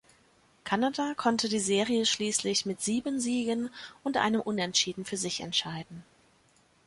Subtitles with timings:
[0.63, 3.69] Kanada konnte die Serie schließlich mit sieben Siegen
[4.03, 6.03] und einem Unentschieden für sich entscheiden.